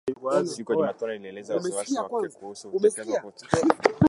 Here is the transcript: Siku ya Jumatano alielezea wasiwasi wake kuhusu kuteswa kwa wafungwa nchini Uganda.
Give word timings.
Siku 0.45 0.71
ya 0.71 0.77
Jumatano 0.77 1.11
alielezea 1.13 1.55
wasiwasi 1.55 1.97
wake 1.97 2.29
kuhusu 2.29 2.71
kuteswa 2.71 3.05
kwa 3.05 3.13
wafungwa 3.25 3.33
nchini 3.37 3.71
Uganda. 3.71 3.99